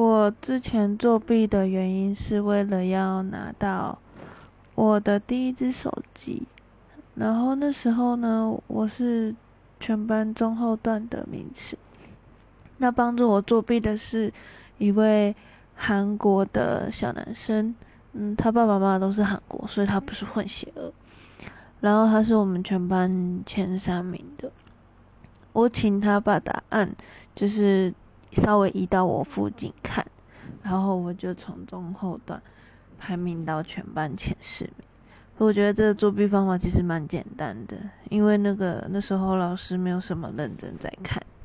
[0.00, 3.98] 我之前作弊的原因是为了要拿到
[4.74, 6.44] 我的第一只手机，
[7.16, 9.34] 然后那时候呢，我是
[9.78, 11.76] 全班中后段的名次。
[12.78, 14.32] 那帮助我作弊的是
[14.78, 15.36] 一位
[15.74, 17.74] 韩国的小男生，
[18.14, 20.90] 嗯，他爸爸妈妈都是韩国，所以他不是混血儿。
[21.80, 24.50] 然后他是我们全班前三名的。
[25.52, 26.90] 我请他把答案
[27.34, 27.92] 就是
[28.32, 30.06] 稍微移到我附近看，
[30.62, 32.40] 然后我就从中后段
[32.98, 34.74] 排名到全班前十名。
[35.38, 37.76] 我觉得这个作弊方法其实蛮简单的，
[38.10, 41.22] 因为那个那时候老师没有什么认真在看。